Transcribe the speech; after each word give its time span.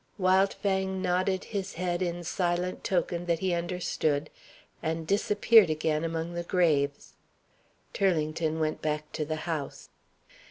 Wildfang 0.19 0.99
nodded 0.99 1.43
his 1.43 1.75
head 1.75 2.01
in 2.01 2.23
silent 2.23 2.83
token 2.83 3.27
that 3.27 3.37
he 3.37 3.53
understood, 3.53 4.31
and 4.81 5.05
disappeared 5.05 5.69
again 5.69 6.03
among 6.03 6.33
the 6.33 6.41
graves. 6.41 7.13
Turlington 7.93 8.59
went 8.59 8.81
back 8.81 9.11
to 9.11 9.25
the 9.25 9.35
house. 9.45 9.89